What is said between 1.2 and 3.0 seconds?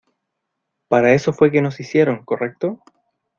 fue que nos hicieron, correcto?